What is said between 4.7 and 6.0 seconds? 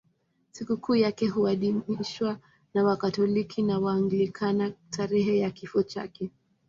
tarehe ya kifo